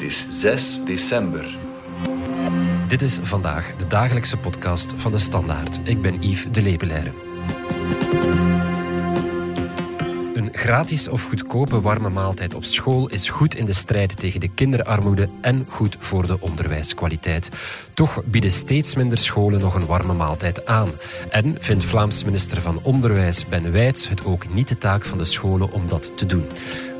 [0.00, 1.56] Het is 6 december.
[2.88, 5.80] Dit is vandaag de dagelijkse podcast van de Standaard.
[5.84, 7.10] Ik ben Yves de Lepelaire.
[10.60, 15.28] Gratis of goedkope warme maaltijd op school is goed in de strijd tegen de kinderarmoede
[15.40, 17.48] en goed voor de onderwijskwaliteit.
[17.94, 20.88] Toch bieden steeds minder scholen nog een warme maaltijd aan.
[21.30, 25.24] En vindt Vlaams minister van Onderwijs Ben Wijts het ook niet de taak van de
[25.24, 26.44] scholen om dat te doen.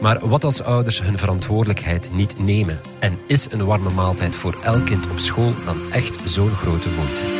[0.00, 2.80] Maar wat als ouders hun verantwoordelijkheid niet nemen?
[2.98, 7.39] En is een warme maaltijd voor elk kind op school dan echt zo'n grote moeite?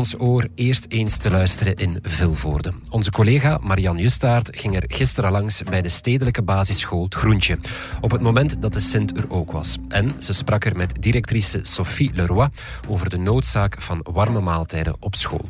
[0.00, 2.72] Ons oor eerst eens te luisteren in Vilvoorde.
[2.90, 7.58] Onze collega Marian Justaert ging er gisteren langs bij de stedelijke basisschool Groentje.
[8.00, 9.76] Op het moment dat de Sint er ook was.
[9.88, 12.48] En ze sprak er met directrice Sophie Leroy
[12.88, 15.44] over de noodzaak van warme maaltijden op school.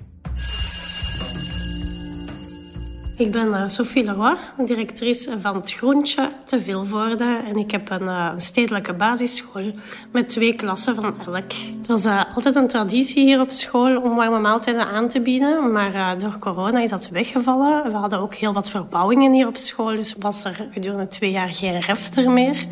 [3.20, 7.42] Ik ben uh, Sophie Leroy, directrice van het Groentje te Vilvoorde.
[7.46, 9.72] En ik heb een, uh, stedelijke basisschool
[10.10, 11.52] met twee klassen van elk.
[11.78, 15.72] Het was uh, altijd een traditie hier op school om warme maaltijden aan te bieden.
[15.72, 17.92] Maar door corona is dat weggevallen.
[17.92, 19.96] We hadden ook heel wat verbouwingen hier op school.
[19.96, 22.66] Dus was er gedurende twee jaar geen refter meer.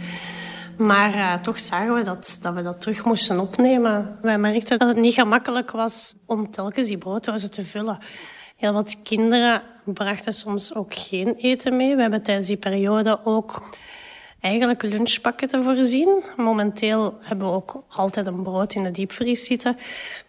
[0.76, 4.18] Maar toch zagen we dat, dat we dat terug moesten opnemen.
[4.22, 7.98] Wij merkten dat het niet gemakkelijk was om telkens die brooddozen te vullen.
[8.58, 11.94] Heel wat kinderen brachten soms ook geen eten mee.
[11.94, 13.62] We hebben tijdens die periode ook
[14.40, 16.22] eigenlijk lunchpakketten voorzien.
[16.36, 19.76] Momenteel hebben we ook altijd een brood in de diepvries zitten.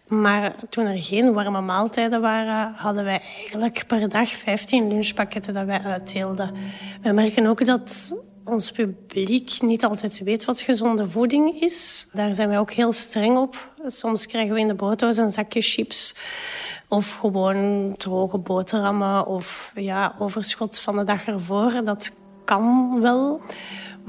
[0.08, 5.66] Maar toen er geen warme maaltijden waren, hadden wij eigenlijk per dag 15 lunchpakketten dat
[5.66, 6.54] wij uitdeelden.
[7.02, 8.14] We merken ook dat
[8.44, 12.06] ons publiek niet altijd weet wat gezonde voeding is.
[12.12, 13.68] Daar zijn wij ook heel streng op.
[13.86, 16.14] Soms krijgen we in de brooddoos een zakje chips
[16.90, 21.80] of gewoon droge boterhammen of ja, overschot van de dag ervoor.
[21.84, 22.12] Dat
[22.44, 23.40] kan wel.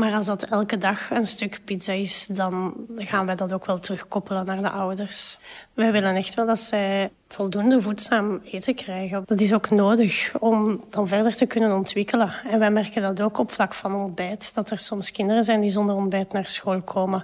[0.01, 3.79] Maar als dat elke dag een stuk pizza is, dan gaan wij dat ook wel
[3.79, 5.37] terugkoppelen naar de ouders.
[5.73, 9.23] Wij willen echt wel dat zij voldoende voedzaam eten krijgen.
[9.25, 12.33] Dat is ook nodig om dan verder te kunnen ontwikkelen.
[12.49, 14.53] En wij merken dat ook op vlak van ontbijt.
[14.53, 17.23] Dat er soms kinderen zijn die zonder ontbijt naar school komen.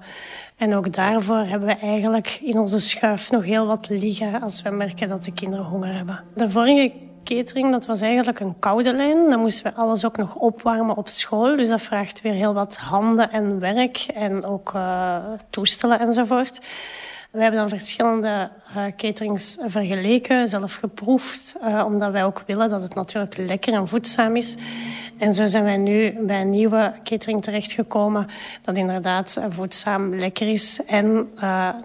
[0.56, 4.70] En ook daarvoor hebben we eigenlijk in onze schuif nog heel wat liggen als we
[4.70, 6.24] merken dat de kinderen honger hebben.
[6.36, 6.92] De vorige
[7.28, 9.30] catering, dat was eigenlijk een koude lijn.
[9.30, 11.58] Dan moesten we alles ook nog opwarmen op school.
[11.58, 15.18] Dus dat vraagt weer heel wat handen en werk en ook uh,
[15.50, 16.60] toestellen enzovoort.
[17.32, 22.82] We hebben dan verschillende uh, caterings vergeleken, zelf geproefd, uh, omdat wij ook willen dat
[22.82, 24.56] het natuurlijk lekker en voedzaam is.
[25.18, 28.28] En zo zijn wij nu bij een nieuwe catering terechtgekomen
[28.62, 31.30] dat inderdaad voedzaam lekker is en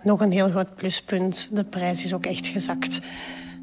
[0.02, 3.00] nog een heel groot pluspunt, de prijs is ook echt gezakt.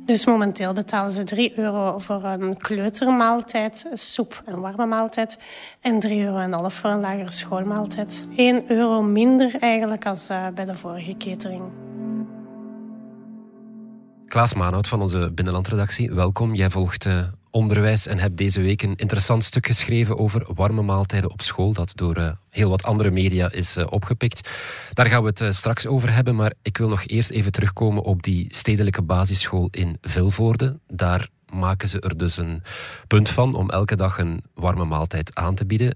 [0.10, 5.38] Dus momenteel betalen ze 3 euro voor een kleutermaaltijd, soep en warme maaltijd.
[5.82, 8.28] En 3,5 euro voor een lagere schoolmaaltijd.
[8.36, 11.64] 1 euro minder eigenlijk als uh, bij de vorige catering.
[14.28, 16.54] Klaas Maanhout van onze binnenlandredactie, welkom.
[16.54, 17.22] Jij volgt uh,
[17.52, 21.92] onderwijs en hebt deze week een interessant stuk geschreven over warme maaltijden op school, dat
[21.96, 24.50] door uh, heel wat andere media is uh, opgepikt.
[24.94, 28.04] Daar gaan we het uh, straks over hebben, maar ik wil nog eerst even terugkomen
[28.04, 30.80] op die stedelijke basisschool in Vilvoorde.
[30.88, 32.64] Daar maken ze er dus een
[33.08, 35.96] punt van om elke dag een warme maaltijd aan te bieden.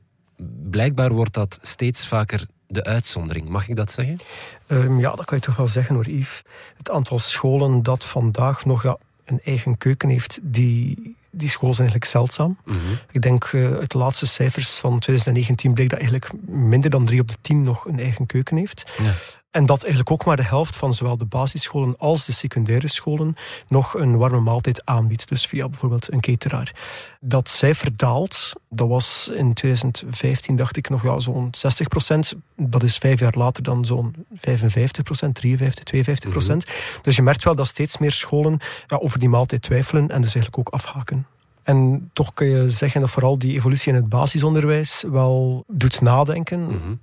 [0.70, 3.50] Blijkbaar wordt dat steeds vaker de uitzondering.
[3.50, 4.20] Mag ik dat zeggen?
[4.68, 6.42] Um, ja, dat kan je toch wel zeggen hoor, Yves.
[6.78, 12.06] Het aantal scholen dat vandaag nog een eigen keuken heeft, die, die scholen zijn eigenlijk
[12.06, 12.58] zeldzaam.
[12.66, 12.78] Mhm.
[13.12, 17.20] Ik denk uh, uit de laatste cijfers van 2019 bleek dat eigenlijk minder dan 3
[17.22, 18.92] op de 10 nog een eigen keuken heeft.
[18.98, 19.12] Ja.
[19.54, 23.36] En dat eigenlijk ook maar de helft van zowel de basisscholen als de secundaire scholen
[23.68, 25.30] nog een warme maaltijd aanbiedt.
[25.30, 26.76] Dus via bijvoorbeeld een cateraar.
[27.20, 28.52] Dat cijfer daalt.
[28.70, 32.34] Dat was in 2015, dacht ik, nog ja, zo'n 60 procent.
[32.56, 36.66] Dat is vijf jaar later dan zo'n 55 procent, 53, 52 procent.
[36.66, 37.02] Mm-hmm.
[37.02, 40.36] Dus je merkt wel dat steeds meer scholen ja, over die maaltijd twijfelen en dus
[40.36, 41.28] eigenlijk ook afhaken.
[41.64, 46.60] En toch kun je zeggen dat vooral die evolutie in het basisonderwijs wel doet nadenken.
[46.60, 47.00] Mm-hmm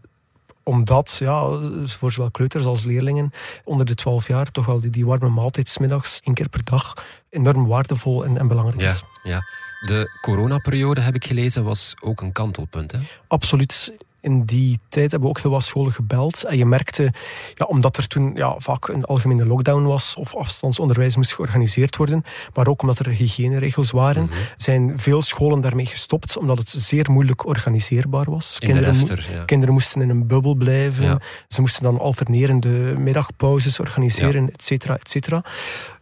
[0.62, 3.30] omdat, ja, voor zowel kleuters als leerlingen
[3.64, 6.94] onder de 12 jaar toch wel die, die warme maaltijd smiddags één keer per dag
[7.30, 9.02] enorm waardevol en, en belangrijk is.
[9.22, 9.42] Ja, ja.
[9.86, 12.92] De coronaperiode, heb ik gelezen, was ook een kantelpunt.
[12.92, 12.98] Hè?
[13.26, 13.92] Absoluut.
[14.20, 16.44] In die tijd hebben we ook heel wat scholen gebeld.
[16.44, 17.12] En je merkte,
[17.54, 22.22] ja, omdat er toen ja, vaak een algemene lockdown was of afstandsonderwijs moest georganiseerd worden,
[22.54, 24.32] maar ook omdat er hygiëneregels waren, mhm.
[24.56, 28.58] zijn veel scholen daarmee gestopt, omdat het zeer moeilijk organiseerbaar was.
[28.58, 31.20] Kinderen, kinderen moesten in een bubbel blijven.
[31.48, 32.68] Ze moesten dan alternerende
[32.98, 34.48] middagpauzes organiseren, ja.
[34.52, 35.44] et cetera, et cetera.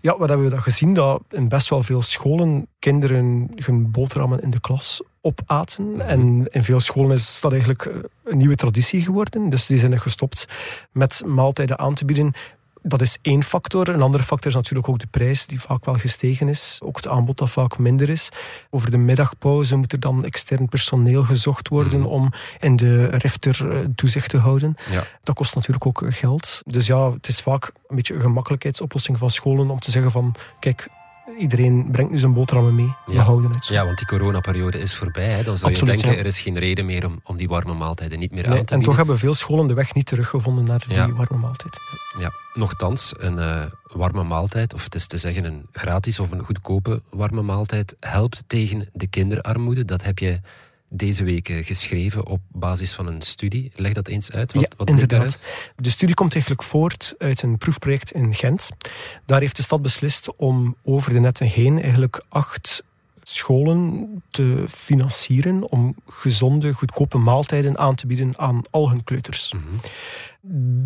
[0.00, 0.94] Ja, wat hebben we dan gezien?
[0.94, 6.00] Dat in best wel veel scholen kinderen hun boterhammen in de klas opaten.
[6.00, 7.94] En in veel scholen is dat eigenlijk eh,
[8.25, 9.50] een nieuwe traditie geworden.
[9.50, 10.47] Dus die zijn er gestopt
[10.93, 12.35] met maaltijden aan te bieden
[12.82, 13.88] dat is één factor.
[13.88, 16.79] Een andere factor is natuurlijk ook de prijs, die vaak wel gestegen is.
[16.82, 18.29] Ook het aanbod dat vaak minder is.
[18.70, 22.09] Over de middagpauze moet er dan extern personeel gezocht worden mhm.
[22.09, 24.75] om in de rifter eh, toezicht te houden.
[24.91, 25.05] Ja.
[25.23, 26.62] Dat kost natuurlijk ook geld.
[26.64, 30.35] Dus ja, het is vaak een beetje een gemakkelijkheidsoplossing van scholen om te zeggen van,
[30.59, 30.88] kijk,
[31.38, 32.94] iedereen brengt nu zijn boterhammen mee.
[33.06, 33.75] We houden het zo.
[33.75, 35.29] Ja, want die coronaperiode is voorbij.
[35.29, 35.43] Hè.
[35.43, 38.31] Dan zou je denken, er is geen reden meer om, om die warme maaltijden niet
[38.31, 38.76] meer aan te bieden.
[38.76, 41.81] En toch hebben veel scholen de weg niet teruggevonden naar die warme maaltijd.
[42.19, 46.44] Ja, nochtans, een uh, warme maaltijd, of het is te zeggen een gratis of een
[46.44, 49.85] goedkope warme maaltijd, helpt tegen de kinderarmoede.
[49.85, 50.40] Dat heb je
[50.88, 53.73] deze week eh, geschreven op basis van een studie.
[53.75, 54.52] Leg dat eens uit.
[54.52, 55.40] Wat, ja, wat inderdaad.
[55.76, 58.69] De studie komt eigenlijk voort uit een proefproject in Gent.
[59.26, 62.82] Daar heeft de stad beslist om over de netten heen eigenlijk acht
[63.23, 69.52] scholen te financieren om gezonde, goedkope maaltijden aan te bieden aan al hun kleuters.
[69.52, 69.62] Mhm.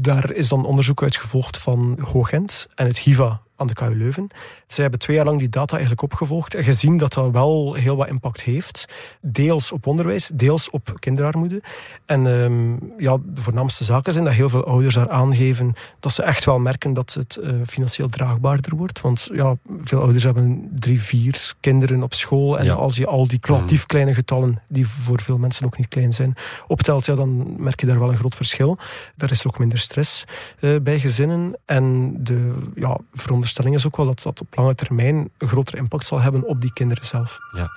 [0.00, 4.28] Daar is dan onderzoek uit gevolgd van Hoogent en het HIVA aan de KU Leuven.
[4.66, 7.96] Zij hebben twee jaar lang die data eigenlijk opgevolgd en gezien dat dat wel heel
[7.96, 8.84] wat impact heeft.
[9.20, 11.62] Deels op onderwijs, deels op kinderarmoede.
[12.06, 16.22] En um, ja, de voornaamste zaken zijn dat heel veel ouders daar aangeven dat ze
[16.22, 19.00] echt wel merken dat het uh, financieel draagbaarder wordt.
[19.00, 22.58] Want ja, veel ouders hebben drie, vier kinderen op school.
[22.58, 23.86] En als je al die relatief mhm.
[23.86, 26.34] kleine getallen, die voor veel mensen ook niet klein zijn,
[26.66, 28.78] optelt, ja, dan merk je daar wel een groot verschil.
[29.16, 30.24] Daar is ook minder stress
[30.60, 31.58] uh, bij gezinnen.
[31.64, 36.04] En de ja, veronderstelling is ook wel dat dat op lange termijn een grotere impact
[36.04, 37.38] zal hebben op die kinderen zelf.
[37.50, 37.70] Ja.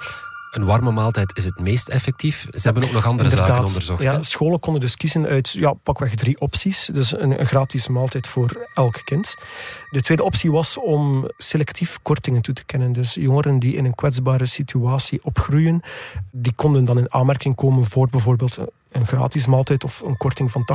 [0.56, 2.48] Een warme maaltijd is het meest effectief.
[2.52, 4.04] Ze hebben ook nog andere zaken onderzocht.
[4.04, 6.90] Ja, scholen konden dus kiezen uit ja, pakweg drie opties.
[6.94, 9.36] Dus een, een, gratis maaltijd voor elk kind.
[9.90, 12.94] De tweede optie was om selectief kortingen toe te kennen.
[12.94, 15.82] Dus jongeren die in een kwetsbare situatie opgroeien,
[16.32, 18.58] die konden dan in aanmerking komen voor bijvoorbeeld
[18.96, 20.66] een gratis maaltijd of een korting van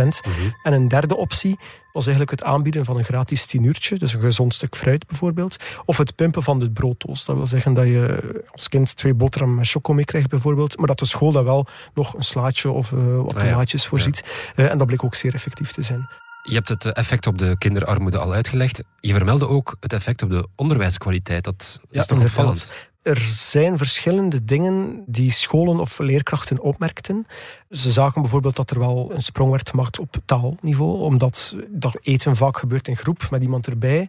[0.00, 0.04] 80%.
[0.04, 1.58] Mm En een derde optie
[1.92, 5.96] was eigenlijk het aanbieden van een gratis tienuurtje, dus een gezond stuk fruit bijvoorbeeld, of
[5.96, 7.26] het pimpen van de broodtoast.
[7.26, 10.86] Dat wil zeggen dat je als kind twee boterhammen met choco mee krijgt bijvoorbeeld, maar
[10.86, 14.22] dat de school daar wel nog een slaatje of uh, wat ah, tomaatjes voorziet.
[14.56, 14.64] Ja.
[14.64, 16.08] Uh, en dat bleek ook zeer effectief te zijn.
[16.42, 18.82] Je hebt het effect op de kinderarmoede al uitgelegd.
[19.00, 21.44] Je vermeldde ook het effect op de onderwijskwaliteit.
[21.44, 22.72] Dat is ja, toch opvallend?
[23.02, 27.26] Er zijn verschillende dingen die scholen of leerkrachten opmerkten.
[27.70, 32.36] Ze zagen bijvoorbeeld dat er wel een sprong werd gemaakt op taalniveau, omdat dat eten
[32.36, 34.08] vaak gebeurt in groep met iemand erbij.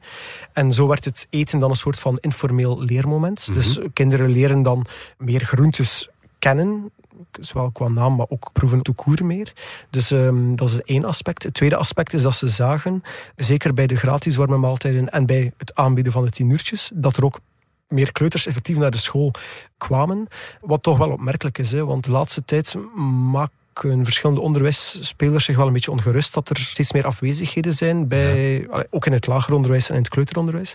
[0.51, 3.45] En zo werd het eten dan een soort van informeel leermoment.
[3.47, 3.53] Mhm.
[3.53, 4.85] Dus kinderen leren dan
[5.17, 6.09] meer groentes
[6.39, 6.91] kennen,
[7.31, 9.53] zowel qua naam, maar ook proeven toekoer meer.
[9.89, 11.43] Dus um, dat is één aspect.
[11.43, 13.03] Het tweede aspect is dat ze zagen,
[13.35, 17.17] zeker bij de gratis warme maaltijden en bij het aanbieden van de tien uurtjes, dat
[17.17, 17.39] er ook
[17.93, 19.31] meer kleuters effectief naar de school
[19.77, 20.27] kwamen.
[20.61, 22.75] Wat toch wel opmerkelijk is, hè, want de laatste tijd
[23.31, 23.61] maken
[24.03, 29.05] verschillende onderwijsspelers zich wel een beetje ongerust dat er steeds meer afwezigheden zijn, bij, ook
[29.05, 30.73] in het lager onderwijs en in het kleuteronderwijs.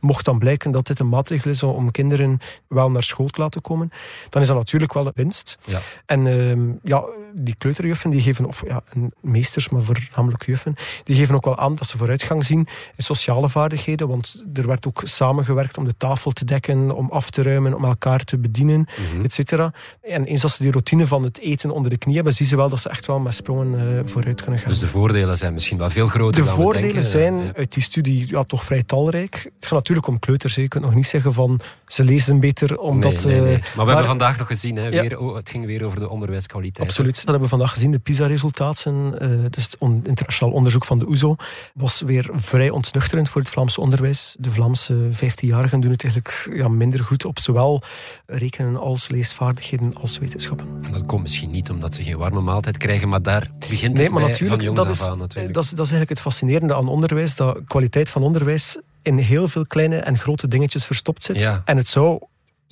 [0.00, 2.38] Mocht dan blijken dat dit een maatregel is om kinderen
[2.68, 3.90] wel naar school te laten komen,
[4.28, 5.58] dan is dat natuurlijk wel een winst.
[5.64, 5.80] Ja.
[6.06, 7.04] En uh, ja,
[7.34, 8.82] die kleuterjuffen die geven, of ja,
[9.20, 13.48] meesters, maar voornamelijk juffen, die geven ook wel aan dat ze vooruitgang zien in sociale
[13.48, 14.08] vaardigheden.
[14.08, 17.84] Want er werd ook samengewerkt om de tafel te dekken, om af te ruimen, om
[17.84, 19.72] elkaar te bedienen, mm et cetera.
[20.02, 22.56] En eens als ze die routine van het eten onder de knie hebben, zien ze
[22.56, 24.68] wel dat ze echt wel met sprongen uh, vooruit kunnen gaan.
[24.70, 27.82] Dus de voordelen zijn misschien wel veel groter de dan De voordelen zijn uit die
[27.82, 29.34] studie ja, toch vrij talrijk.
[29.34, 30.54] Het gaat natuurlijk om kleuters.
[30.54, 33.24] Je kunt nog niet zeggen van ze lezen beter omdat...
[33.24, 33.58] Nee, nee, nee.
[33.76, 36.88] Maar we hebben vandaag nog gezien, hè, weer, oh, het ging weer over de onderwijskwaliteit.
[36.88, 37.90] Absoluut dat hebben we vandaag gezien.
[37.90, 41.34] De PISA-resultaten, uh, dus het internationaal onderzoek van de OESO, e
[41.74, 44.36] was weer vrij ontsnuchterend voor het Vlaamse onderwijs.
[44.38, 47.82] De Vlaamse 15-jarigen doen het eigenlijk ja, minder goed op zowel
[48.26, 50.66] rekenen als leesvaardigheden als wetenschappen.
[50.82, 54.10] En dat komt misschien niet omdat ze geen warme maaltijd krijgen, maar daar begint het
[54.10, 55.54] maar natuurlijk, van jongs dat is, aan natuurlijk.
[55.54, 59.48] Dat is, dat is eigenlijk het fascinerende aan onderwijs, dat kwaliteit van onderwijs in heel
[59.48, 61.40] veel kleine en grote dingetjes verstopt zit.
[61.40, 61.62] Ja.
[61.64, 62.20] En het zou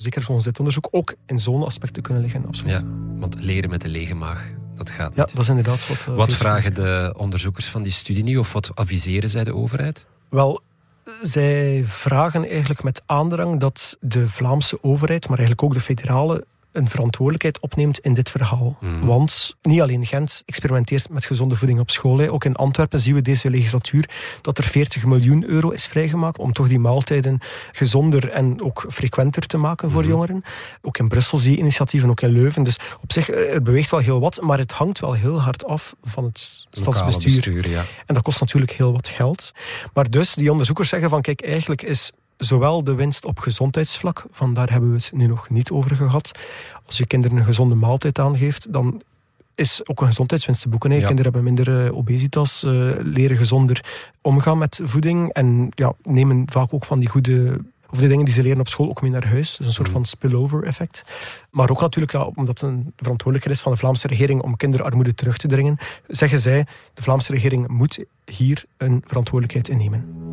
[0.01, 2.45] zeker volgens dit onderzoek ook in zo'n aspecten kunnen liggen.
[2.45, 2.73] Absoluut.
[2.73, 2.83] Ja,
[3.15, 6.05] want leren met de lege maag, dat gaat Ja, dat is inderdaad wat...
[6.09, 10.05] Uh, wat vragen de onderzoekers van die studie nu, of wat adviseren zij de overheid?
[10.29, 10.61] Wel,
[11.21, 16.45] zij vragen eigenlijk met aandrang dat de Vlaamse overheid, maar eigenlijk ook de federale
[16.79, 18.77] een verantwoordelijkheid opneemt in dit verhaal.
[18.81, 19.05] Mhm.
[19.05, 22.27] Want niet alleen Gent experimenteert met gezonde voeding op school.
[22.29, 24.09] Ook in Antwerpen zien we deze legislatuur
[24.41, 27.39] dat er 40 miljoen euro is vrijgemaakt om toch die maaltijden
[27.71, 30.09] gezonder en ook frequenter te maken voor Mhm.
[30.09, 30.41] jongeren.
[30.81, 32.63] Ook in Brussel zie je initiatieven, ook in Leuven.
[32.63, 35.65] Dus op zich, eh, er beweegt wel heel wat, maar het hangt wel heel hard
[35.65, 37.31] af van het stadsbestuur.
[37.35, 37.85] bestuur, ja.
[38.05, 39.51] En dat kost natuurlijk heel wat geld.
[39.93, 44.53] Maar dus, die onderzoekers zeggen van, kijk, eigenlijk is zowel de winst op gezondheidsvlak, van
[44.53, 46.31] daar hebben we het nu nog niet over gehad.
[46.85, 49.01] Als je kinderen een gezonde maaltijd aangeeft, dan
[49.55, 50.91] is ook een gezondheidswinst te boeken.
[50.91, 50.97] Ja.
[50.97, 53.85] Kinderen hebben minder eh, obesitas, eh, leren gezonder
[54.21, 57.59] omgaan met voeding en ja, nemen vaak ook van die goede
[57.91, 59.55] of de dingen die ze leren op school ook mee naar huis.
[59.57, 59.95] Dus een soort Mhm.
[59.97, 61.03] van spillover effect.
[61.51, 65.13] Maar ook natuurlijk, ja, omdat het een verantwoordelijkheid is van de Vlaamse regering om kinderarmoede
[65.13, 65.77] terug te dringen,
[66.07, 70.28] zeggen zij, de Vlaamse regering moet hier een verantwoordelijkheid innemen.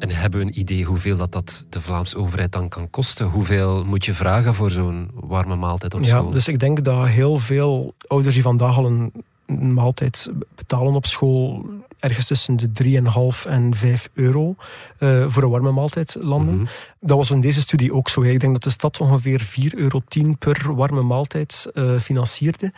[0.00, 3.26] En hebben we een idee hoeveel dat, dat de Vlaamse overheid dan kan kosten?
[3.26, 6.30] Hoeveel moet je vragen voor zo'n warme maaltijd op Ja, school?
[6.30, 9.12] dus ik denk dat heel veel ouders die vandaag al een
[9.74, 13.00] maaltijd betalen op school ergens tussen de
[13.44, 14.54] 3,5 en 5 euro
[14.98, 16.54] eh, voor een warme maaltijd landen.
[16.54, 16.66] Mhm.
[17.00, 18.22] Dat was in deze studie ook zo.
[18.22, 20.02] Ik denk dat de stad ongeveer 4,10 euro
[20.38, 22.72] per warme maaltijd eh, financierde.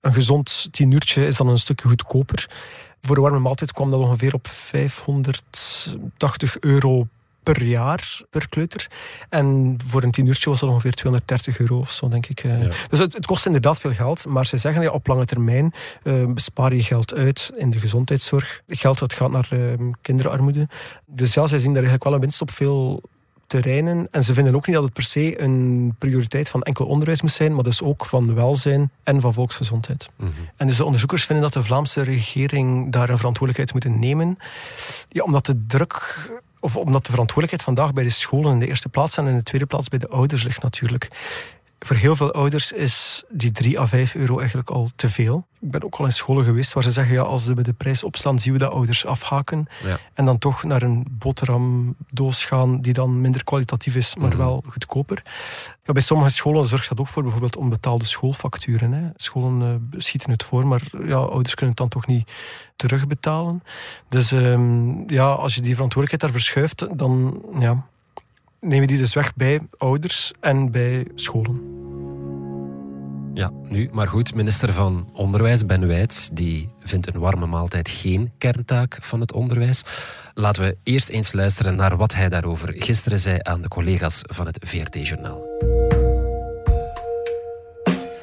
[0.00, 2.50] Een gezond tienuurtje is dan een stukje goedkoper.
[3.00, 7.06] Voor een warme maaltijd kwam dat ongeveer op 580 euro
[7.42, 8.90] per jaar per kleuter.
[9.28, 12.44] En voor een tienuurtje was dat ongeveer 230 euro of zo, denk ik.
[12.44, 12.62] eh.
[12.62, 12.68] Ja.
[12.88, 16.24] Dus het, het kost inderdaad veel geld, maar ze zeggen ja, op lange termijn eh,
[16.26, 18.62] bespaar je geld uit in de gezondheidszorg.
[18.66, 19.58] Geld dat gaat naar eh,
[20.02, 20.68] kinderarmoede.
[21.06, 23.02] Dus ja, zij zien daar eigenlijk wel een winst op veel
[23.48, 24.08] terreinen.
[24.10, 27.32] En ze vinden ook niet dat het per se een prioriteit van enkel onderwijs moet
[27.32, 30.08] zijn, maar dus ook van welzijn en van volksgezondheid.
[30.16, 30.30] Mhm.
[30.56, 34.38] En dus de onderzoekers vinden dat de Vlaamse regering daar een verantwoordelijkheid moet nemen.
[35.08, 36.28] Ja, omdat de druk,
[36.60, 39.42] of omdat de verantwoordelijkheid vandaag bij de scholen in de eerste plaats en in de
[39.42, 41.08] tweede plaats bij de ouders ligt natuurlijk.
[41.78, 45.46] Voor heel veel ouders is die 3 à 5 euro eigenlijk al te veel.
[45.60, 48.04] Ik ben ook al in scholen geweest waar ze zeggen, ja, als we de prijs
[48.04, 49.66] opslaan, zien we dat ouders afhaken.
[49.84, 49.98] Ja.
[50.14, 54.36] En dan toch naar een boterhamdoos gaan die dan minder kwalitatief is, maar Mhm.
[54.38, 55.22] wel goedkoper.
[55.82, 58.92] Ja, bij sommige scholen zorgt dat ook voor bijvoorbeeld onbetaalde schoolfacturen.
[58.92, 59.08] Hè.
[59.16, 62.30] Scholen eh, schieten het voor, maar ja, ouders kunnen het dan toch niet
[62.76, 63.62] terugbetalen.
[64.08, 67.86] Dus ehm, ja, als je die verantwoordelijkheid daar verschuift, dan ja,
[68.60, 71.76] neem je die dus weg bij ouders en bij scholen.
[73.34, 78.32] Ja, nu, maar goed, minister van Onderwijs Ben Wijts, die vindt een warme maaltijd geen
[78.38, 79.82] kerntaak van het onderwijs.
[80.34, 84.46] Laten we eerst eens luisteren naar wat hij daarover gisteren zei aan de collega's van
[84.46, 85.46] het VRT-journaal.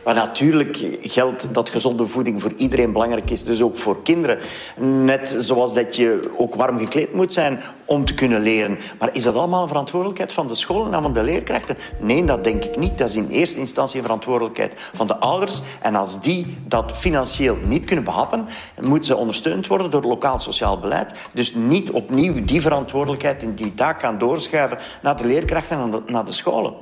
[0.06, 4.40] Maar natuurlijk geldt dat gezonde voeding voor iedereen belangrijk is, dus ook voor kinderen.
[4.80, 8.78] Net zoals dat je ook warm gekleed moet zijn om te kunnen leren.
[9.00, 11.78] Maar is dat allemaal een verantwoordelijkheid van de scholen en van de leerkrachten?
[12.00, 12.98] Nee, dat denk ik niet.
[12.98, 15.62] Dat is in eerste instantie een verantwoordelijkheid van de ouders.
[15.82, 18.48] En als die dat financieel niet kunnen behappen,
[18.82, 21.12] moeten ze ondersteund worden door lokaal sociaal beleid.
[21.34, 26.26] Dus niet opnieuw die verantwoordelijkheid en die taak gaan doorschuiven naar de leerkrachten en naar
[26.26, 26.74] de scholen.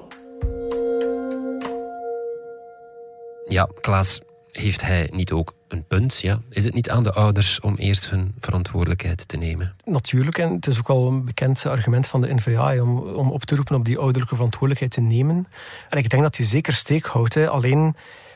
[3.53, 6.19] Ja, Klaas, heeft hij niet ook een punt?
[6.19, 6.41] Ja?
[6.49, 9.75] Is het niet aan de ouders om eerst hun verantwoordelijkheid te nemen?
[9.85, 13.43] Natuurlijk, en het is ook wel een bekend argument van de NVA om, om op
[13.43, 15.47] te roepen op die ouderlijke verantwoordelijkheid te nemen.
[15.89, 17.37] En ik denk dat die zeker steek houdt.
[17.37, 17.95] Alleen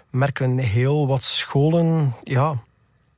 [0.10, 2.58] merken heel wat scholen, ja,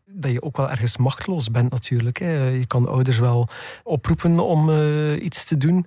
[0.06, 2.20] dat je ook wel ergens machteloos bent natuurlijk.
[2.20, 3.48] Je kan ouders wel
[3.84, 5.86] oproepen om eh, iets te doen.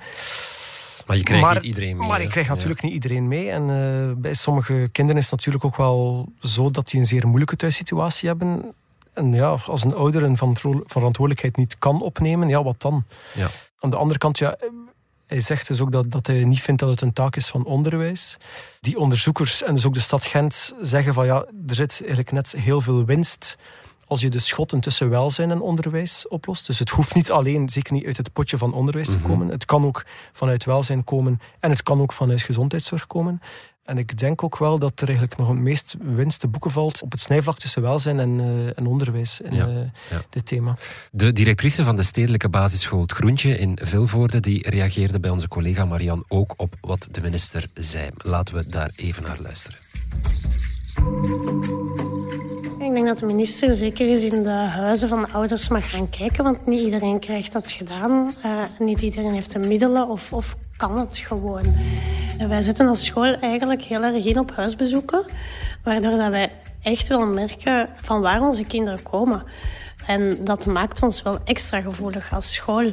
[1.12, 2.08] Maar je krijgt maar, niet iedereen mee.
[2.08, 2.52] Maar ik krijg Ja.
[2.52, 3.50] natuurlijk niet iedereen mee.
[3.50, 7.26] En eh, bij sommige kinderen is het natuurlijk ook wel zo dat die een zeer
[7.26, 8.74] moeilijke thuissituatie hebben.
[9.12, 13.04] En ja, als een ouder een verantwo- verantwoordelijkheid niet kan opnemen, ja, wat dan?
[13.34, 13.50] Ja.
[13.78, 14.56] Aan de andere kant, ja,
[15.26, 17.64] hij zegt dus ook dat, dat hij niet vindt dat het een taak is van
[17.64, 18.38] onderwijs.
[18.80, 22.52] Die onderzoekers en dus ook de stad Gent zeggen van ja, er zit eigenlijk net
[22.52, 23.56] heel veel winst
[24.12, 26.66] als je de schotten tussen welzijn en onderwijs oplost.
[26.66, 29.48] Dus het hoeft niet alleen, zeker niet uit het potje van onderwijs te komen.
[29.48, 33.40] Het kan ook vanuit welzijn komen en het kan ook vanuit gezondheidszorg komen.
[33.84, 37.02] En ik denk ook wel dat er eigenlijk nog het meest winst te boeken valt
[37.02, 39.74] op het snijvlak tussen welzijn en, eh, en onderwijs in Ja, eh,
[40.10, 40.22] ja.
[40.30, 40.76] dit thema.
[41.10, 45.84] De directrice van de stedelijke basisschool Het Groentje in Vilvoorde die reageerde bij onze collega
[45.84, 48.10] Marian ook op wat de minister zei.
[48.16, 49.78] Laten we daar even naar luisteren.
[52.92, 56.08] Ik denk dat de minister zeker eens in de huizen van de ouders mag gaan
[56.08, 58.32] kijken, want niet iedereen krijgt dat gedaan.
[58.42, 61.74] Eh, niet iedereen heeft de middelen of, of kan het gewoon.
[62.38, 65.24] En wij zitten als school eigenlijk heel erg in op huisbezoeken,
[65.84, 69.42] waardoor dat wij echt wel merken van waar onze kinderen komen.
[70.06, 72.90] En dat maakt ons wel extra gevoelig als school.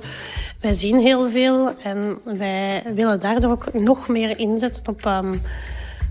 [0.59, 5.41] Wij zien heel veel en wij willen daardoor ook nog meer inzetten op um,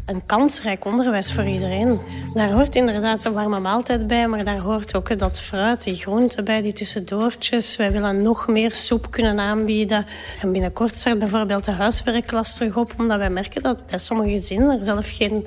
[0.08, 2.00] een kansrijk onderwijs voor iedereen.
[2.34, 6.44] Daar hoort inderdaad een warme maaltijd bij, maar daar hoort ook dat fruit, die groenten
[6.44, 7.76] bij, die tussendoortjes.
[7.76, 10.06] Wij willen nog meer soep kunnen aanbieden.
[10.40, 14.78] En binnenkort start bijvoorbeeld de huiswerkklas terug op, omdat wij merken dat bij sommige gezinnen
[14.78, 15.46] er zelf geen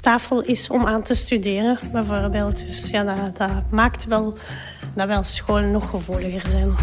[0.00, 2.66] tafel is om aan te studeren, bijvoorbeeld.
[2.66, 4.38] Dus ja, dat, maakt wel
[4.94, 6.74] dat wij als school nog gevoeliger zijn.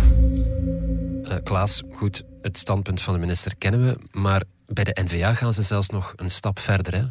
[1.23, 5.53] Uh, Klaas, goed, het standpunt van de minister kennen we, maar bij de NVA gaan
[5.53, 6.95] ze zelfs nog een stap verder.
[6.95, 7.03] Hè?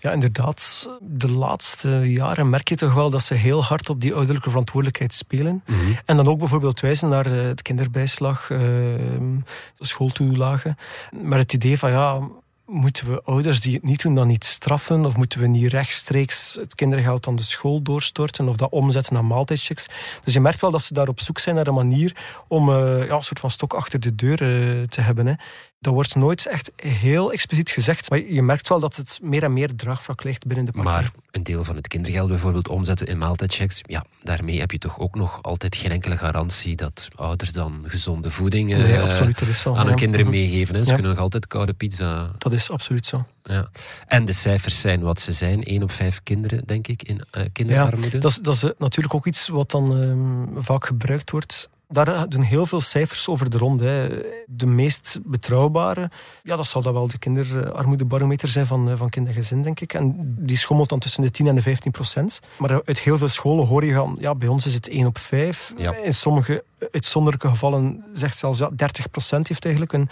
[0.00, 0.88] Ja, inderdaad.
[1.00, 5.12] De laatste jaren merk je toch wel dat ze heel hard op die ouderlijke verantwoordelijkheid
[5.12, 5.62] spelen.
[5.66, 5.98] Mm -hmm.
[6.04, 9.42] En dan ook bijvoorbeeld wijzen naar de eh, kinderbijslag, uh, de
[9.76, 10.76] schooltoelagen.
[11.22, 12.28] Maar het idee van ja,
[12.70, 15.04] moeten we ouders die het niet doen dan niet straffen?
[15.04, 18.48] Of moeten we niet rechtstreeks het kindergeld aan de school doorstorten?
[18.48, 19.86] Of dat omzetten naar maaltijdchecks?
[20.24, 22.16] Dus je merkt wel dat ze daar op zoek zijn naar een manier
[22.48, 25.26] om uh, ja, een soort van stok achter de deur uh, te hebben.
[25.26, 25.34] Hè.
[25.80, 29.52] Dat wordt nooit echt heel expliciet gezegd, maar je merkt wel dat het meer en
[29.52, 30.92] meer draagvlak ligt binnen de partij.
[30.92, 34.98] Maar een deel van het kindergeld bijvoorbeeld omzetten in maaltijdchecks, ja, daarmee heb je toch
[34.98, 39.74] ook nog altijd geen enkele garantie dat ouders dan gezonde voeding nee, uh, absoluut, zo,
[39.74, 39.86] aan ja.
[39.86, 40.74] hun kinderen meegeven.
[40.74, 40.82] Hè.
[40.82, 40.94] Ze ja.
[40.94, 42.30] kunnen nog altijd koude pizza.
[42.38, 43.26] Dat is absoluut zo.
[43.42, 43.70] Ja.
[44.06, 45.64] En de cijfers zijn wat ze zijn.
[45.64, 48.16] 1 op 5 kinderen, denk ik, in uh, kinderarmoede.
[48.16, 52.28] Ja, dat, is, dat is natuurlijk ook iets wat dan um, vaak gebruikt wordt daar
[52.28, 53.84] doen heel veel cijfers over de ronde.
[53.84, 54.08] Hè.
[54.46, 56.10] De meest betrouwbare,
[56.42, 59.94] ja, dat zal dan wel de kinderarmoedebarometer zijn van, van kindergezin, denk ik.
[59.94, 62.40] En die schommelt dan tussen de 10 en de 15 procent.
[62.58, 65.18] Maar uit heel veel scholen hoor je van, ja, bij ons is het 1 op
[65.18, 65.74] 5.
[65.76, 65.94] Ja.
[65.94, 70.08] In sommige uitzonderlijke gevallen zegt zelfs, ja, 30 procent heeft eigenlijk een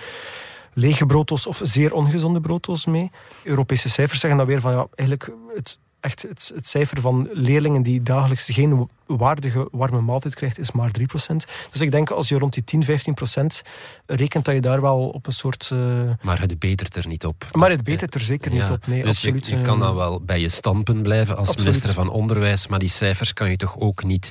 [0.72, 3.10] lege brooddoos of zeer ongezonde brooddoos mee.
[3.44, 7.82] Europese cijfers zeggen dan weer van, ja, eigenlijk het echt het, het, cijfer van leerlingen
[7.82, 11.02] die dagelijks geen waardige warme maaltijd krijgt, is maar 3%.
[11.70, 12.86] Dus ik denk als je rond die 10, 15%
[14.06, 15.70] rekent, dat je daar wel op een soort...
[15.72, 16.10] Uh...
[16.22, 17.46] Maar het betert er niet op.
[17.52, 19.46] Maar het betert er zeker ja, niet op, nee, dus absoluut.
[19.46, 21.72] Je, je, kan dan wel bij je standpunt blijven als absoluut.
[21.72, 24.30] minister van Onderwijs, maar die cijfers kan je toch ook niet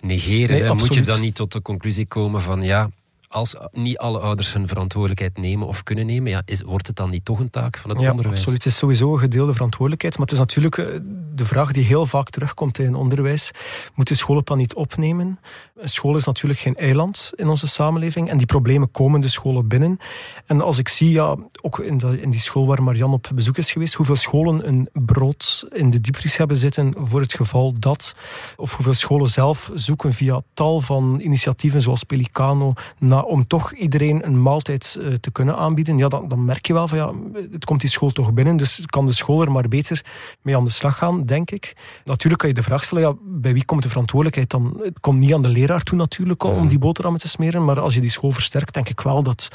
[0.00, 0.60] negeren.
[0.60, 2.90] Nee, Moet je dan niet tot de conclusie komen van ja,
[3.28, 7.10] als niet alle ouders hun verantwoordelijkheid nemen of kunnen nemen, ja, is, wordt het dan
[7.10, 8.38] niet toch een taak van het ja, onderwijs?
[8.38, 10.18] Absoluut, het is sowieso een gedeelde verantwoordelijkheid.
[10.18, 11.00] Maar het is natuurlijk
[11.34, 13.50] de vraag die heel vaak terugkomt in onderwijs.
[13.94, 15.40] Moeten scholen het dan niet opnemen?
[15.76, 18.28] Een school is natuurlijk geen eiland in onze samenleving.
[18.30, 19.98] En die problemen komen de scholen binnen.
[20.46, 23.58] En als ik zie, ja, ook in, de, in die school waar Marianne op bezoek
[23.58, 28.14] is geweest, hoeveel scholen een brood in de diepvries hebben zitten voor het geval dat.
[28.56, 34.26] Of hoeveel scholen zelf zoeken via tal van initiatieven zoals Pelicano naar om toch iedereen
[34.26, 37.12] een maaltijd uh, te kunnen aanbieden, ja, dan, dan, merk je wel van ja,
[37.50, 40.04] het komt die school toch binnen, dus kan de school er maar beter
[40.42, 41.76] mee aan de slag gaan, denk ik.
[42.04, 44.80] Natuurlijk kan je de vraag stellen, ja, bij wie komt de verantwoordelijkheid dan?
[44.82, 46.68] Het komt niet aan de leraar toe natuurlijk om Mhm.
[46.68, 49.48] die boterhammen te smeren, maar als je die school versterkt, denk ik wel dat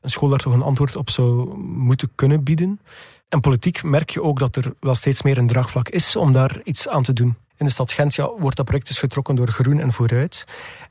[0.00, 2.80] een school daar toch een antwoord op zou moeten kunnen bieden.
[3.28, 6.60] En politiek merk je ook dat er wel steeds meer een draagvlak is om daar
[6.64, 7.36] iets aan te doen.
[7.60, 10.44] In de stad Gent ja, wordt dat project dus getrokken door Groen en Vooruit.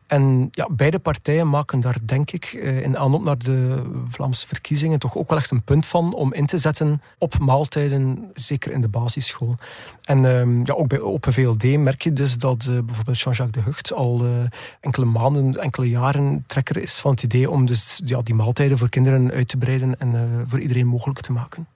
[0.07, 5.17] En ja, beide partijen maken daar, denk ik, in aanloop naar de Vlaamse verkiezingen toch
[5.17, 8.87] ook wel echt een punt van om in te zetten op maaltijden, zeker in de
[8.87, 9.55] basisschool.
[10.03, 13.69] En um, ja, ook bij Open VLD merk je dus dat uh, bijvoorbeeld Jean-Jacques de
[13.69, 14.43] Hucht al uh,
[14.79, 18.89] enkele maanden, enkele jaren trekker is van het idee om dus ja, die maaltijden voor
[18.89, 21.67] kinderen uit te breiden en voor iedereen mogelijk te maken.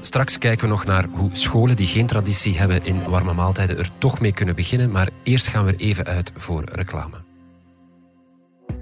[0.00, 3.90] Straks kijken we nog naar hoe scholen die geen traditie hebben in warme maaltijden er
[3.98, 4.90] toch mee kunnen beginnen.
[4.90, 7.16] Maar eerst gaan we even uit voor reclame.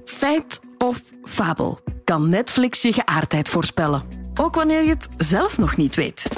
[0.04, 1.80] Feit of fabel?
[2.04, 4.02] Kan Netflix je geaardheid voorspellen?
[4.34, 6.28] Ook wanneer je het zelf nog niet weet.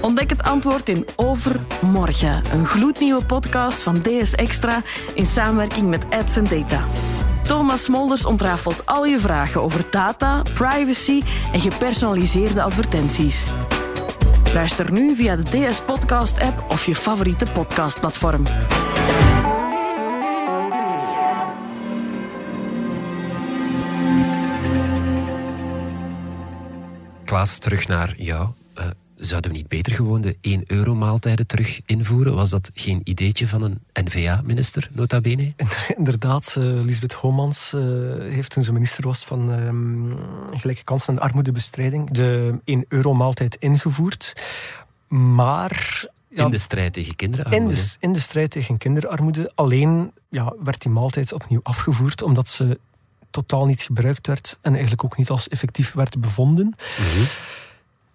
[0.00, 4.82] Ontdek het antwoord in Overmorgen, een gloednieuwe podcast van DS Extra
[5.14, 6.84] in samenwerking met Ads Data.
[7.50, 13.46] Thomas Molders ontrafelt al je vragen over data, privacy en gepersonaliseerde advertenties.
[14.52, 18.46] Luister nu via de DS Podcast app of je favoriete podcastplatform.
[27.24, 28.59] Klaas, terug naar jou.
[29.20, 32.34] Zouden we niet beter gewoon de 1 euro maaltijden terug invoeren?
[32.34, 35.54] Was dat geen ideetje van een N-VA-minister, nota bene?
[35.96, 37.80] Inderdaad, uh, Lisbeth Homans uh,
[38.32, 40.18] heeft toen ze minister was van um,
[40.50, 44.32] gelijke kansen en armoedebestrijding de 1 euro maaltijd ingevoerd.
[45.08, 46.04] Maar...
[46.28, 47.66] Ja, in de strijd tegen kinderarmoede?
[47.66, 49.52] In de, in de strijd tegen kinderarmoede.
[49.54, 52.78] Alleen ja, werd die maaltijd opnieuw afgevoerd, omdat ze
[53.30, 56.66] totaal niet gebruikt werd en eigenlijk ook niet als effectief werd bevonden.
[56.66, 57.26] Mm -hmm.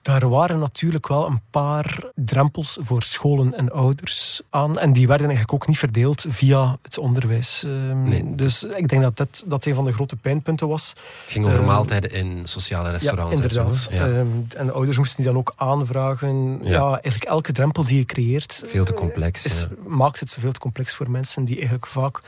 [0.05, 4.79] Daar waren natuurlijk wel een paar drempels voor scholen en ouders aan.
[4.79, 7.63] En die werden eigenlijk ook niet verdeeld via het onderwijs.
[7.63, 10.89] Ehm, dus ik denk dat dat, dat een van de grote pijnpunten was.
[11.21, 13.37] Het ging over ehm, maaltijden in sociale restaurants.
[13.37, 13.87] Ja, inderdaad.
[13.91, 16.59] En, ehm, en de ouders moesten die dan ook aanvragen.
[16.63, 16.91] Ja.
[16.91, 18.63] eigenlijk elke drempel die je creëert...
[18.65, 19.45] Veel te complex.
[19.45, 22.21] Is, Maakt het veel te complex voor mensen die eigenlijk vaak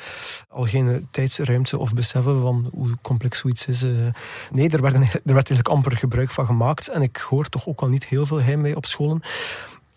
[0.50, 3.84] al geen tijdsruimte of beseffen van hoe complex zoiets is.
[3.84, 3.90] Eh.
[4.52, 6.88] nee, er, werden, er werd eigenlijk amper gebruik van gemaakt.
[6.88, 9.22] En ik hoor toch ook al niet heel veel heimwee op scholen.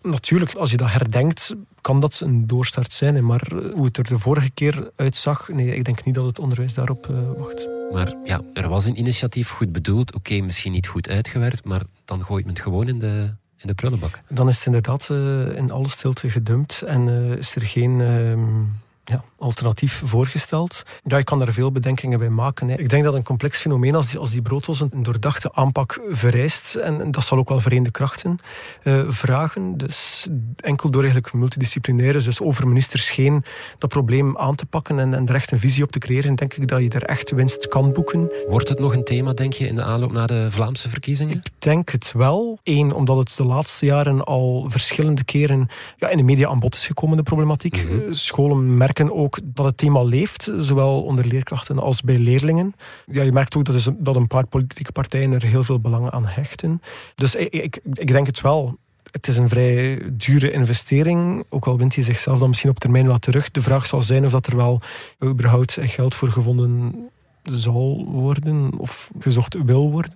[0.01, 3.25] Natuurlijk, als je dat herdenkt, kan dat een doorstart zijn.
[3.25, 6.39] Maar eh, hoe het er de vorige keer uitzag, nee, ik denk niet dat het
[6.39, 7.67] onderwijs daarop uh, wacht.
[7.91, 10.13] Maar ja, er was een initiatief goed bedoeld.
[10.15, 13.73] Oké, misschien niet goed uitgewerkt, maar dan gooit men het gewoon in de, in de
[13.73, 14.21] prullenbak.
[14.27, 17.07] Dan is het inderdaad uh, in alle stilte gedumpt en
[17.37, 18.63] is er geen ehm,
[19.11, 20.83] ja, alternatief voorgesteld.
[21.03, 22.67] Ja, je kan daar veel bedenkingen bij maken.
[22.69, 22.77] Hè.
[22.77, 24.41] Ik denk dat een complex fenomeen als die, als die
[24.89, 26.75] een doordachte aanpak vereist.
[26.75, 28.39] En, dat zal ook wel verenigde krachten
[28.83, 29.77] uh, vragen.
[29.77, 33.43] Dus enkel door eigenlijk multidisciplinaire, dus over ministers heen,
[33.77, 36.53] dat probleem aan te pakken en, en er echt een visie op te creëren, denk
[36.53, 38.31] ik dat je er echt winst kan boeken.
[38.47, 41.37] Wordt het nog een thema, denk je, in de aanloop naar de Vlaamse verkiezingen?
[41.37, 42.59] Ik denk het wel.
[42.63, 46.75] Eén, omdat het de laatste jaren al verschillende keren ja, in de media aan bod
[46.75, 47.85] is gekomen, de problematiek.
[47.85, 48.13] Mhm.
[48.13, 52.75] Scholen merken ook dat het thema leeft, zowel onder leerkrachten als bij leerlingen.
[53.05, 56.09] Ja, je merkt ook dat, is, dat een paar politieke partijen er heel veel belang
[56.09, 56.81] aan hechten.
[57.15, 58.77] Dus ik, ik, denk het wel.
[59.11, 63.07] Het is een vrij dure investering, ook al wint hij zichzelf dan misschien op termijn
[63.07, 63.51] wat terug.
[63.51, 64.81] De vraag zal zijn of dat er wel
[65.23, 66.95] überhaupt geld voor gevonden
[67.43, 70.13] zal worden of gezocht wil worden.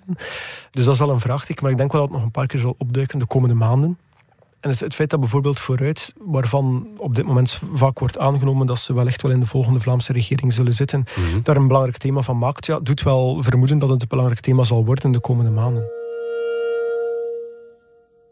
[0.71, 2.47] Dus dat is wel een vraagteken, maar ik denk wel dat het nog een paar
[2.47, 3.97] keer zal opduiken de komende maanden.
[4.65, 8.79] En het, het, feit dat bijvoorbeeld vooruit, waarvan op dit moment vaak wordt aangenomen dat
[8.79, 11.41] ze wellicht wel in de volgende Vlaamse regering zullen zitten, mhm.
[11.43, 14.63] daar een belangrijk thema van maakt, ja, doet wel vermoeden dat het een belangrijk thema
[14.63, 15.83] zal worden in de komende maanden.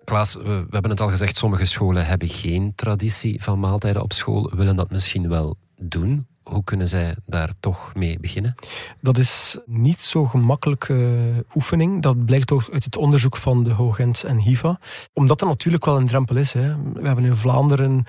[0.04, 4.14] Klaas, we, we hebben het al gezegd, sommige scholen hebben geen traditie van maaltijden op
[4.14, 6.28] school, willen dat misschien wel doen.
[6.44, 8.56] Hoe kunnen zij daar toch mee beginnen?
[9.02, 12.02] Dat is niet zo gemakkelijke oefening.
[12.02, 14.80] Dat blijkt ook uit het onderzoek van de Hoogent en HIVA.
[15.14, 16.54] Omdat dat natuurlijk wel een drempel is.
[16.54, 16.76] Hè.
[16.94, 18.06] We hebben in Vlaanderen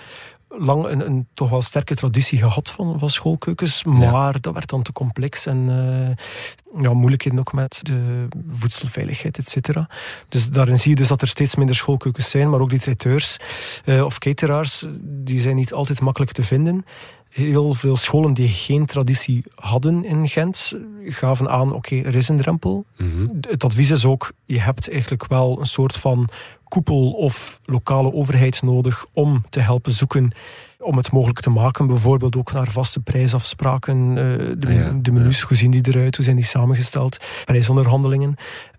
[0.59, 3.85] lang een, een, toch wel sterke traditie gehad van, van schoolkeukens.
[3.85, 9.49] Maar dat werd dan te complex en uh, ja, moeilijkheden ook met de voedselveiligheid, et
[9.49, 9.88] cetera.
[10.29, 13.37] Dus daarin zie je dus dat er steeds minder schoolkeukens zijn, maar ook die traiteurs
[13.85, 16.85] uh, of cateraars, die zijn niet altijd makkelijk te vinden
[17.35, 22.37] heel veel scholen die geen traditie hadden in Gent gaven aan, oké, er is een
[22.37, 22.85] drempel.
[22.97, 23.27] Mhm.
[23.40, 26.29] Het advies is ook, je hebt eigenlijk wel een soort van
[26.64, 30.35] koepel of lokale overheid nodig om te helpen zoeken
[30.79, 31.87] om het mogelijk te maken.
[31.87, 34.16] Bijvoorbeeld ook naar vaste prijsafspraken, uh,
[34.59, 38.35] de, de, menus, hoe zien die eruit, hoe zijn die samengesteld, prijsonderhandelingen.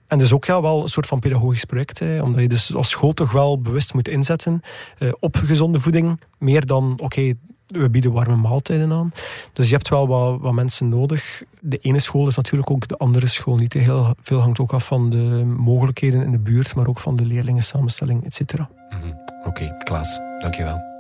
[0.08, 2.90] En dus ook ja, wel een soort van pedagogisch project, hè, omdat je dus als
[2.90, 4.62] school toch wel bewust moet inzetten
[5.00, 7.34] uh, op gezonde voeding, meer dan, oké,
[7.68, 9.12] we bieden warme maaltijden aan.
[9.54, 11.44] Dus je hebt wel wat, wat, mensen nodig.
[11.60, 13.74] De ene school is natuurlijk ook de andere school niet.
[13.74, 17.26] Heel veel hangt ook af van de mogelijkheden in de buurt, maar ook van de
[17.26, 18.70] leerlingen samenstelling, et cetera.
[18.90, 19.14] Mhm.
[19.44, 20.94] Oké, Klaas, dankjewel.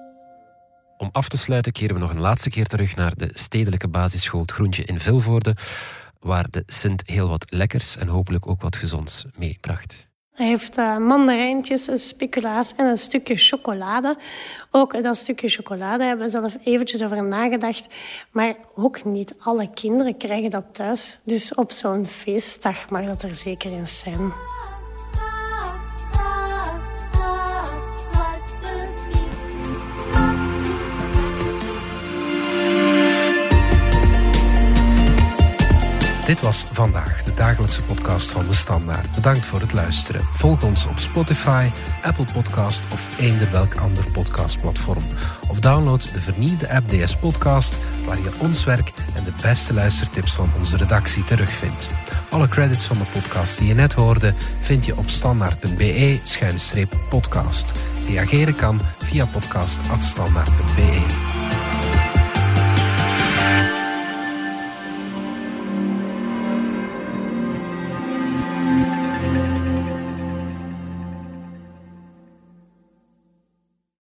[0.98, 4.42] Om af te sluiten keren we nog een laatste keer terug naar de stedelijke basisschool
[4.42, 5.56] Het Groentje in Vilvoorde,
[6.20, 10.10] waar de Sint heel wat lekkers en hopelijk ook wat gezonds meebracht.
[10.36, 14.18] Hij heeft uh, mandarijntjes, een speculaas en een stukje chocolade.
[14.72, 17.86] Ook dat stukje chocolade hebben we zelf eventjes over nagedacht.
[18.32, 21.20] Maar ook niet alle kinderen krijgen dat thuis.
[21.24, 24.34] Dus op zo'n feestdag mag dat er zeker eens zijn.
[36.26, 39.16] Dit was vandaag de dagelijkse podcast van de Standaard.
[39.16, 40.22] Bedankt voor het luisteren.
[40.24, 41.68] Volg ons op Spotify,
[42.04, 45.04] Apple Podcast of eender welk ander podcastplatform.
[45.50, 50.34] Of download de vernieuwde app DS Podcast, waar je ons werk en de beste luistertips
[50.34, 51.90] van onze redactie terugvindt.
[52.30, 57.72] Alle credits van de podcast die je net hoorde vind je op standaard.be-podcast.
[58.08, 61.25] Reageren kan via podcast.standaard.be.